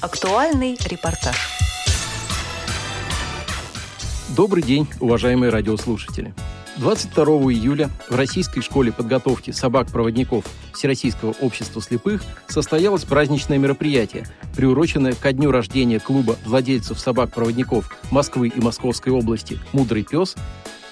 [0.00, 1.36] Актуальный репортаж.
[4.34, 6.32] Добрый день, уважаемые радиослушатели.
[6.78, 14.24] 22 июля в Российской школе подготовки собак-проводников Всероссийского общества слепых состоялось праздничное мероприятие,
[14.56, 20.34] приуроченное ко дню рождения клуба владельцев собак-проводников Москвы и Московской области «Мудрый пес»,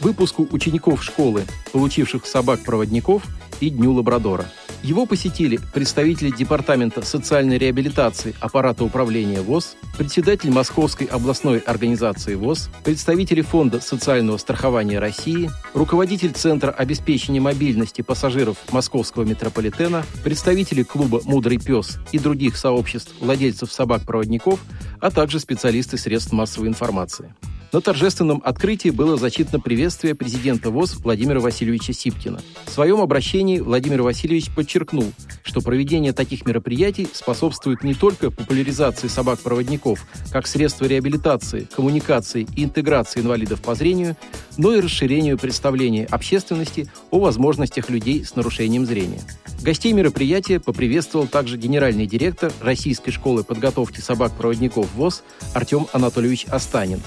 [0.01, 3.23] выпуску учеников школы, получивших собак-проводников,
[3.61, 4.45] и Дню Лабрадора–
[4.83, 13.43] его посетили представители Департамента социальной реабилитации аппарата управления ВОЗ, председатель Московской областной организации ВОЗ, представители
[13.43, 21.99] Фонда социального страхования России, руководитель Центра обеспечения мобильности пассажиров Московского метрополитена, представители клуба «Мудрый пес»
[22.13, 24.61] и других сообществ владельцев собак-проводников,
[25.01, 27.35] а также специалисты средств массовой информации.
[27.71, 32.41] На торжественном открытии было зачитано приветствие президента ВОЗ Владимира Васильевича Сипкина.
[32.65, 40.07] В своем обращении Владимир Васильевич подчеркнул, что проведение таких мероприятий способствует не только популяризации собак-проводников
[40.33, 44.17] как средство реабилитации, коммуникации и интеграции инвалидов по зрению,
[44.57, 49.21] но и расширению представления общественности о возможностях людей с нарушением зрения.
[49.63, 55.23] Гостей мероприятия поприветствовал также генеральный директор Российской школы подготовки собак-проводников ВОЗ
[55.53, 57.03] Артем Анатольевич Останин.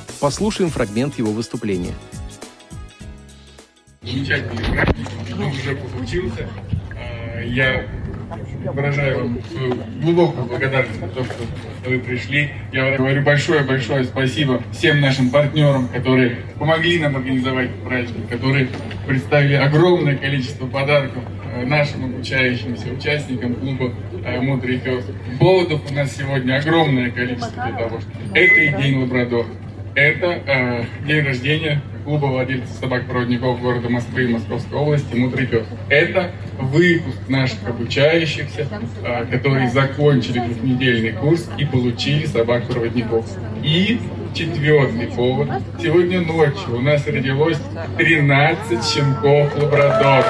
[0.51, 1.93] Послушаем фрагмент его выступления.
[4.01, 5.07] Замечательный праздник,
[5.53, 6.49] уже получился.
[6.93, 7.85] А, я
[8.73, 12.51] выражаю вам свою глубокую благодарность за то, что вы пришли.
[12.73, 18.67] Я говорю большое-большое спасибо всем нашим партнерам, которые помогли нам организовать праздник, которые
[19.07, 23.91] представили огромное количество подарков Э, нашим обучающимся участникам клуба
[24.23, 25.03] э, «Мудрый пес».
[25.37, 29.45] Поводов у нас сегодня огромное количество для того, что это и День Лабрадор,
[29.95, 35.65] это э, день рождения клуба владельцев собак-проводников города Москвы и Московской области «Мудрый пес».
[35.89, 38.67] Это выпуск наших обучающихся,
[39.03, 43.25] э, которые закончили двухнедельный курс и получили собак-проводников.
[43.63, 43.99] И
[44.33, 45.49] четвертый повод.
[45.81, 47.57] Сегодня ночью у нас родилось
[47.97, 50.25] 13 щенков лабрадоров.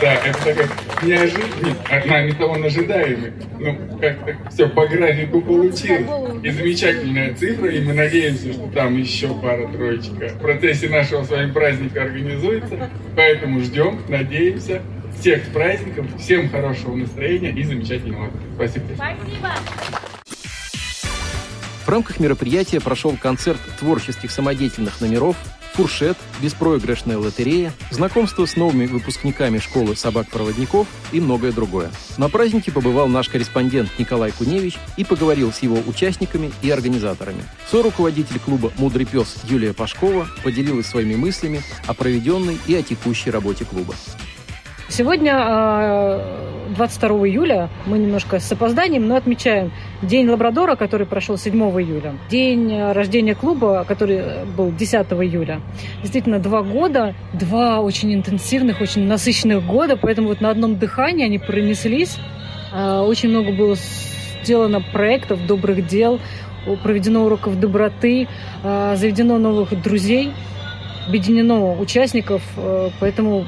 [0.00, 3.32] Да, это как неожиданно, от нами того ожидаемый.
[3.58, 6.06] Ну, как-то все по графику получилось.
[6.42, 11.52] И замечательная цифра, и мы надеемся, что там еще пара-троечка в процессе нашего с вами
[11.52, 12.90] праздника организуется.
[13.14, 14.82] Поэтому ждем, надеемся.
[15.18, 18.30] Всех с праздником, всем хорошего настроения и замечательного.
[18.56, 18.84] Спасибо.
[18.94, 19.50] Спасибо.
[21.86, 25.36] В рамках мероприятия прошел концерт творческих самодеятельных номеров
[25.76, 31.90] фуршет, беспроигрышная лотерея, знакомство с новыми выпускниками школы собак-проводников и многое другое.
[32.16, 37.44] На празднике побывал наш корреспондент Николай Куневич и поговорил с его участниками и организаторами.
[37.70, 43.66] Со-руководитель клуба «Мудрый пес» Юлия Пашкова поделилась своими мыслями о проведенной и о текущей работе
[43.66, 43.94] клуба.
[44.88, 46.20] Сегодня,
[46.76, 52.14] 22 а, июля, мы немножко с опозданием, но отмечаем День Лабрадора, который прошел 7 июля.
[52.30, 55.60] День рождения клуба, который был 10 июля.
[56.02, 61.40] Действительно, два года, два очень интенсивных, очень насыщенных года, поэтому вот на одном дыхании они
[61.40, 62.18] пронеслись.
[62.72, 63.74] А, очень много было
[64.44, 66.20] сделано проектов, добрых дел,
[66.84, 68.28] проведено уроков доброты,
[68.62, 70.32] а, заведено новых друзей,
[71.08, 72.42] объединено участников,
[73.00, 73.46] поэтому ну,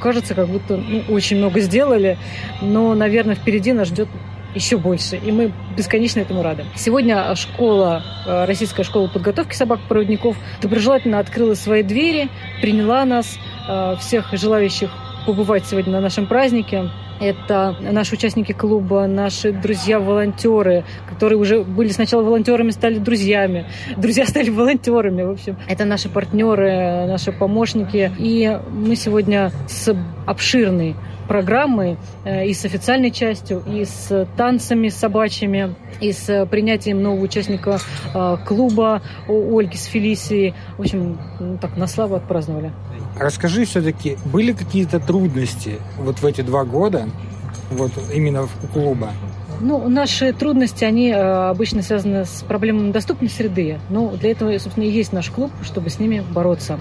[0.00, 2.18] кажется, как будто ну, очень много сделали,
[2.60, 4.08] но, наверное, впереди нас ждет
[4.54, 6.64] еще больше, и мы бесконечно этому рады.
[6.76, 12.28] Сегодня школа, э, российская школа подготовки собак-проводников доброжелательно открыла свои двери,
[12.60, 13.38] приняла нас,
[13.68, 14.90] э, всех желающих
[15.26, 16.90] побывать сегодня на нашем празднике.
[17.22, 23.66] Это наши участники клуба, наши друзья-волонтеры, которые уже были сначала волонтерами, стали друзьями.
[23.96, 25.56] Друзья стали волонтерами, в общем.
[25.68, 28.10] Это наши партнеры, наши помощники.
[28.18, 29.94] И мы сегодня с
[30.26, 30.96] обширной
[31.28, 37.78] программой э, и с официальной частью, и с танцами собачьими, и с принятием нового участника
[38.14, 40.54] э, клуба Ольги с Фелисией.
[40.76, 42.72] В общем, ну, так на славу отпраздновали.
[43.18, 47.08] Расскажи все-таки, были какие-то трудности вот в эти два года,
[47.70, 49.10] вот именно у клуба?
[49.60, 53.78] Ну, наши трудности, они э, обычно связаны с проблемами доступной среды.
[53.90, 56.80] Но для этого, собственно, и есть наш клуб, чтобы с ними бороться.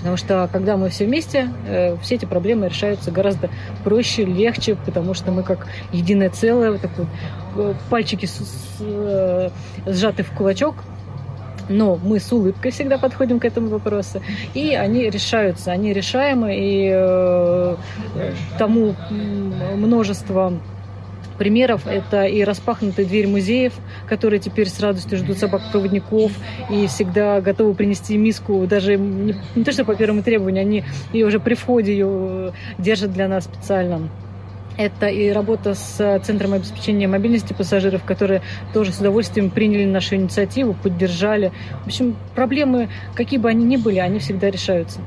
[0.00, 3.50] Потому что когда мы все вместе, э, все эти проблемы решаются гораздо
[3.84, 7.06] проще, легче, потому что мы как единое целое, вот такой,
[7.56, 9.52] э, пальчики с, с,
[9.86, 10.76] сжаты в кулачок,
[11.68, 14.22] но мы с улыбкой всегда подходим к этому вопросу,
[14.54, 17.76] и они решаются, они решаемы, и э,
[18.58, 18.96] тому
[19.76, 20.54] множество
[21.40, 21.86] примеров.
[21.86, 23.72] Это и распахнутая дверь музеев,
[24.06, 26.32] которые теперь с радостью ждут собак-проводников
[26.70, 30.84] и всегда готовы принести миску, даже не, не то, что по первому требованию, они
[31.14, 34.10] ее уже при входе ее держат для нас специально.
[34.76, 38.42] Это и работа с Центром обеспечения мобильности пассажиров, которые
[38.74, 41.52] тоже с удовольствием приняли нашу инициативу, поддержали.
[41.84, 45.00] В общем, проблемы, какие бы они ни были, они всегда решаются.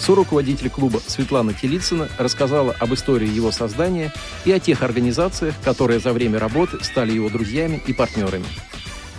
[0.00, 4.12] Соруководитель клуба Светлана Телицына рассказала об истории его создания
[4.44, 8.46] и о тех организациях, которые за время работы стали его друзьями и партнерами.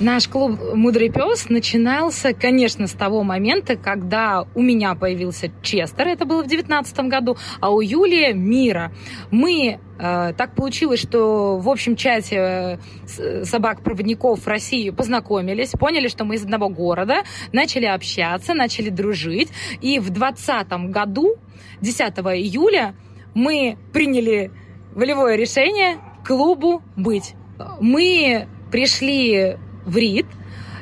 [0.01, 6.25] Наш клуб «Мудрый пес» начинался, конечно, с того момента, когда у меня появился Честер, это
[6.25, 8.91] было в 2019 году, а у Юлии Мира.
[9.29, 12.79] Мы э, так получилось, что в общем чате
[13.19, 17.17] э, собак-проводников России познакомились, поняли, что мы из одного города,
[17.53, 19.49] начали общаться, начали дружить.
[19.81, 21.35] И в 2020 году,
[21.81, 22.95] 10 июля,
[23.35, 24.49] мы приняли
[24.95, 27.35] волевое решение клубу быть.
[27.79, 29.57] Мы пришли
[29.91, 30.25] в РИД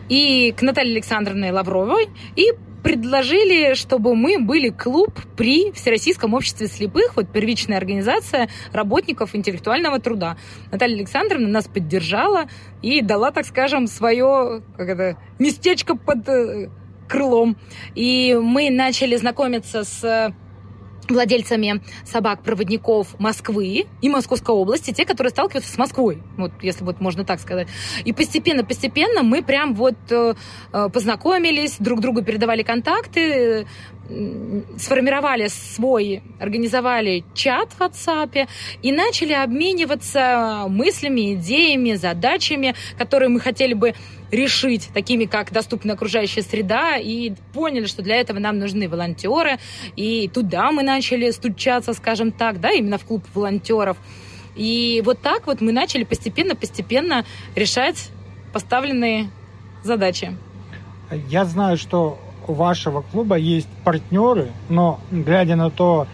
[0.08, 2.54] и к Наталье Александровне Лавровой и
[2.84, 10.38] предложили, чтобы мы были клуб при Всероссийском обществе слепых, вот первичная организация работников интеллектуального труда.
[10.72, 12.46] Наталья Александровна нас поддержала
[12.82, 16.70] и дала, так скажем, свое как это, местечко под э,
[17.08, 17.58] крылом.
[17.96, 20.34] И мы начали знакомиться с
[21.10, 27.26] владельцами собак-проводников Москвы и Московской области, те, которые сталкиваются с Москвой, вот если вот можно
[27.26, 27.68] так сказать.
[28.06, 30.34] И постепенно-постепенно мы прям вот э,
[30.74, 33.68] э, познакомились, друг другу передавали контакты,
[34.78, 38.48] сформировали свой, организовали чат в WhatsApp
[38.82, 43.94] и начали обмениваться мыслями, идеями, задачами, которые мы хотели бы
[44.32, 49.58] решить, такими как доступная окружающая среда, и поняли, что для этого нам нужны волонтеры,
[49.96, 53.98] и туда мы начали стучаться, скажем так, да, именно в клуб волонтеров.
[54.56, 57.26] И вот так вот мы начали постепенно-постепенно
[57.56, 58.10] решать
[58.54, 59.30] поставленные
[59.84, 60.36] задачи.
[61.30, 62.20] Я знаю, что
[62.50, 66.08] у вашего клуба есть партнеры, но глядя на то,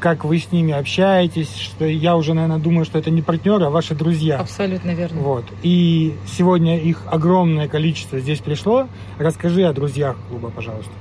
[0.00, 3.70] как вы с ними общаетесь, что я уже, наверное, думаю, что это не партнеры, а
[3.70, 4.38] ваши друзья.
[4.38, 5.20] Абсолютно верно.
[5.20, 5.44] Вот.
[5.62, 8.88] И сегодня их огромное количество здесь пришло.
[9.18, 10.92] Расскажи о друзьях клуба, пожалуйста.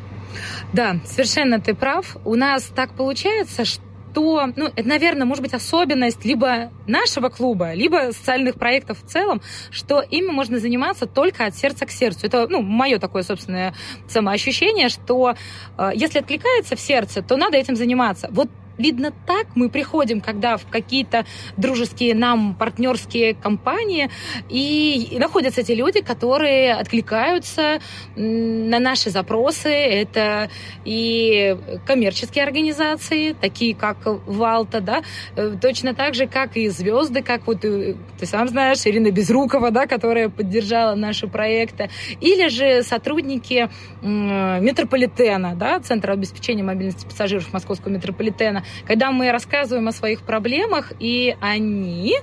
[0.74, 2.18] Да, совершенно ты прав.
[2.26, 3.84] У нас так получается, что
[4.14, 9.42] то, ну, это, наверное, может быть особенность либо нашего клуба, либо социальных проектов в целом,
[9.72, 12.28] что ими можно заниматься только от сердца к сердцу.
[12.28, 13.74] Это, ну, мое такое собственное
[14.08, 15.36] самоощущение, что
[15.78, 18.30] э, если откликается в сердце, то надо этим заниматься.
[18.32, 21.26] Вот видно так мы приходим, когда в какие-то
[21.58, 24.10] дружеские нам партнерские компании,
[24.50, 27.80] и находятся эти люди, которые откликаются
[28.16, 29.70] на наши запросы.
[29.70, 30.50] Это
[30.86, 35.04] и коммерческие организации, такие как Валта, да,
[35.36, 39.72] э, точно так же, как и звезды, как вот э, ты сам знаешь, Ирина Безрукова,
[39.72, 41.90] да, которая поддержала наши проекты,
[42.22, 43.70] или же сотрудники
[44.02, 51.36] метрополитена, да, Центра обеспечения мобильности пассажиров Московского метрополитена, когда мы рассказываем о своих проблемах, и
[51.40, 52.16] они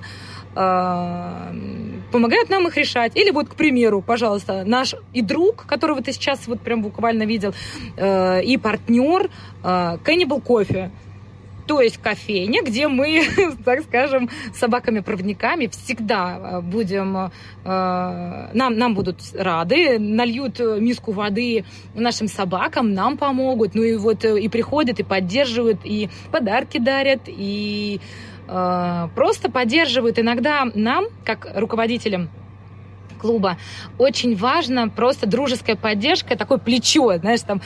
[0.55, 1.53] э,
[2.11, 3.15] помогают нам их решать.
[3.15, 7.53] Или вот, к примеру, пожалуйста, наш и друг, которого ты сейчас вот прям буквально видел,
[7.97, 9.29] э, и партнер
[9.63, 9.67] э,
[10.03, 10.91] Cannibal Coffee
[11.67, 13.23] то есть кофейня, где мы,
[13.65, 17.29] так скажем, собаками-проводниками всегда э, будем, э,
[17.63, 24.39] нам, нам будут рады, нальют миску воды нашим собакам, нам помогут, ну и вот э,
[24.39, 27.99] и приходят, и поддерживают, и подарки дарят, и
[29.15, 30.19] просто поддерживают.
[30.19, 32.29] Иногда нам, как руководителям
[33.17, 33.57] клуба,
[33.97, 37.61] очень важно просто дружеская поддержка, такое плечо, знаешь, там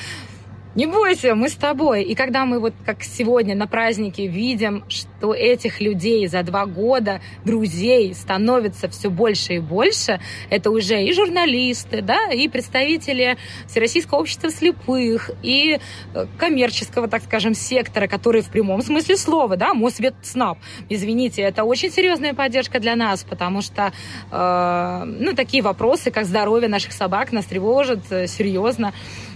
[0.76, 2.04] не бойся, мы с тобой.
[2.04, 7.22] И когда мы вот как сегодня на празднике видим, что этих людей за два года,
[7.46, 14.50] друзей, становится все больше и больше, это уже и журналисты, да, и представители Всероссийского общества
[14.50, 15.80] слепых, и
[16.14, 20.58] э, коммерческого, так скажем, сектора, который в прямом смысле слова, да, Мосветснаб.
[20.90, 23.94] Извините, это очень серьезная поддержка для нас, потому что,
[24.32, 28.94] э, ну, такие вопросы, как здоровье наших собак, нас тревожат э, серьезно.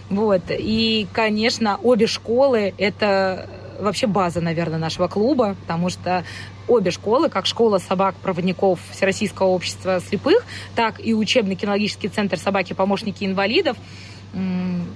[0.10, 0.42] Вот.
[0.50, 3.50] И, конечно, обе школы– это
[3.80, 6.24] вообще база, наверное, нашего клуба, потому что
[6.68, 10.44] обе школы, как школа собак-проводников Всероссийского общества слепых,
[10.76, 13.78] так и учебный кинологический центр собаки-помощники инвалидов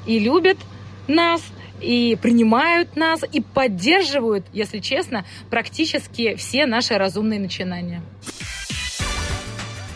[0.06, 0.58] и любят
[1.08, 1.42] нас,
[1.82, 8.02] и принимают нас, и поддерживают, если честно, практически все наши разумные начинания.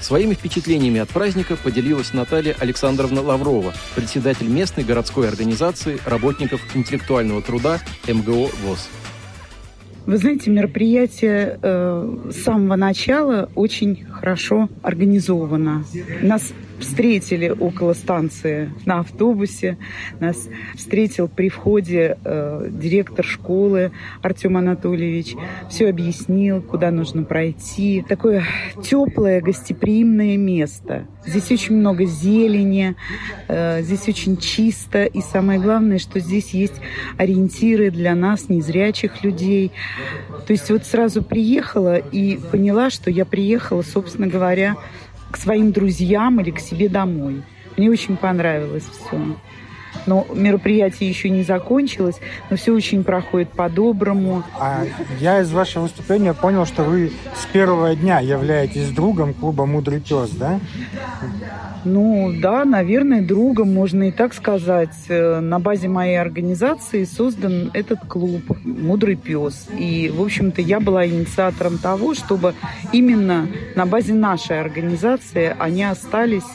[0.08, 7.80] Своими впечатлениями от праздника поделилась Наталья Александровна Лаврова, председатель местной городской организации работников интеллектуального труда
[8.08, 8.88] МГО ВОЗ.
[10.06, 15.84] Вы знаете, мероприятие э, с самого начала очень хорошо организовано.
[16.22, 19.78] Нас встретили около станции на автобусе.
[20.20, 23.92] Нас встретил при входе э, директор школы
[24.22, 25.36] Артем Анатольевич.
[25.70, 28.04] Все объяснил, куда нужно пройти.
[28.08, 28.44] Такое
[28.84, 31.08] теплое, гостеприимное место.
[31.26, 32.96] Здесь очень много зелени,
[33.48, 35.06] э, здесь очень чисто.
[35.06, 36.76] И самое главное, что здесь есть
[37.18, 39.72] ориентиры для нас, незрячих людей.
[40.46, 44.78] То есть вот сразу приехала и поняла, что я приехала, собственно говоря,
[45.32, 47.44] к своим друзьям или к себе домой.
[47.76, 49.20] Мне очень понравилось все.
[50.08, 52.16] Но мероприятие еще не закончилось,
[52.50, 54.44] но все очень проходит по-доброму.
[54.60, 54.84] А
[55.20, 60.32] я из вашего выступления понял, что вы с первого дня являетесь другом клуба «Мудрый пес»,
[60.32, 60.60] да?
[61.86, 64.96] Ну да, наверное, другом, можно и так сказать.
[65.08, 69.68] Э, на базе моей организации создан этот клуб «Мудрый пес».
[69.78, 72.56] И, в общем-то, я была инициатором того, чтобы
[72.92, 76.50] именно на базе нашей организации они остались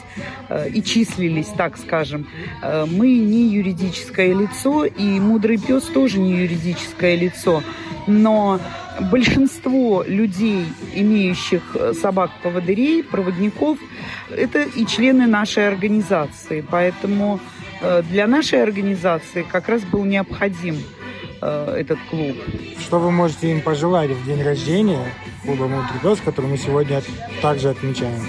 [0.49, 2.27] э, и числились, так скажем.
[2.61, 7.63] Э, мы не юридическое лицо, и «Мудрый пес» тоже не юридическое лицо.
[8.07, 8.59] Но
[9.11, 13.77] большинство людей, имеющих э, собак-поводырей, проводников,
[14.29, 16.63] это и члены нашей организации.
[16.69, 17.39] Поэтому
[17.81, 20.77] э, для нашей организации как раз был необходим
[21.41, 22.35] э, этот клуб.
[22.79, 25.05] Что вы можете им пожелать в день рождения
[25.43, 27.01] клуба «Мудрый пес», который мы сегодня
[27.41, 28.21] также отмечаем?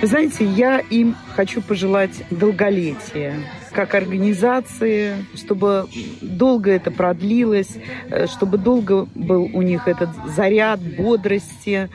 [0.00, 3.34] Вы знаете, я им хочу пожелать долголетия,
[3.70, 5.88] как организации, чтобы
[6.20, 7.76] долго это продлилось,
[8.10, 11.88] э, чтобы долго был у них этот заряд бодрости,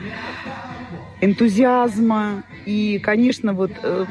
[1.20, 2.44] энтузиазма.
[2.64, 4.06] И, конечно, вот э,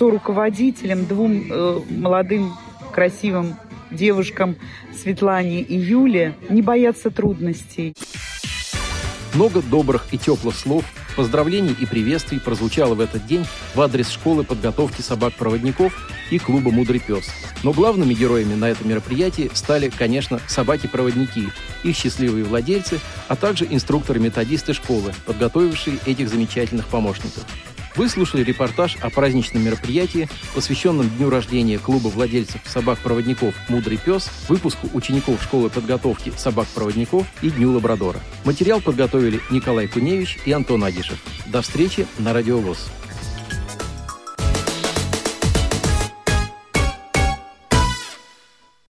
[0.00, 2.54] руководителем двум э, молодым
[2.92, 3.56] красивым
[3.90, 4.56] девушкам
[4.94, 7.94] Светлане и Юле не бояться трудностей.
[9.34, 14.44] Много добрых и теплых слов, поздравлений и приветствий прозвучало в этот день в адрес школы
[14.44, 15.92] подготовки собак-проводников
[16.30, 17.30] и клуба «Мудрый пес».
[17.62, 21.48] Но главными героями на этом мероприятии стали, конечно, собаки-проводники,
[21.84, 27.44] их счастливые владельцы, а также инструкторы-методисты школы, подготовившие этих замечательных помощников.
[27.94, 34.88] Вы слушали репортаж о праздничном мероприятии, посвященном дню рождения клуба владельцев собак-проводников «Мудрый пес», выпуску
[34.94, 38.20] учеников школы подготовки собак-проводников и Дню Лабрадора.
[38.44, 41.18] Материал подготовили Николай Куневич и Антон Агишев.
[41.46, 42.88] До встречи на Радиовоз.